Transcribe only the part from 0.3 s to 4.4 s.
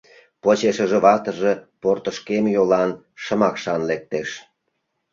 Почешыже ватыже портышкем йолан, шымакшан лектеш.